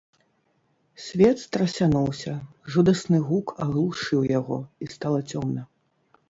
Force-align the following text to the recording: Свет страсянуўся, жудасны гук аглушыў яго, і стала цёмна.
Свет 1.07 1.41
страсянуўся, 1.43 2.33
жудасны 2.77 3.21
гук 3.27 3.53
аглушыў 3.67 4.25
яго, 4.39 4.59
і 4.87 4.91
стала 4.97 5.19
цёмна. 5.31 5.61